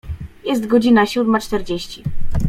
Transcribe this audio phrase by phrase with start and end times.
[0.45, 2.03] Jest godzina siódma czterdzieści.